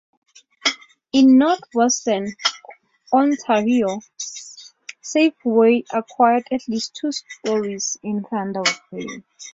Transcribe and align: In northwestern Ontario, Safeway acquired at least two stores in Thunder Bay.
In 1.13 1.37
northwestern 1.37 2.33
Ontario, 3.13 3.99
Safeway 5.03 5.85
acquired 5.93 6.47
at 6.49 6.67
least 6.67 6.95
two 6.99 7.11
stores 7.11 7.97
in 8.01 8.23
Thunder 8.23 8.63
Bay. 8.91 9.05